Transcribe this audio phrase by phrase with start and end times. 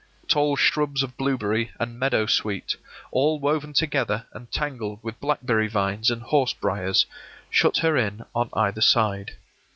[0.27, 2.75] Tall shrubs of blueberry and meadow sweet,
[3.11, 7.05] all woven together and tangled with blackberry vines and horsebriers,
[7.51, 9.33] shut her in on either side.